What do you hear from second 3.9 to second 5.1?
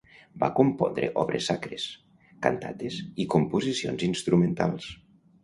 instrumentals.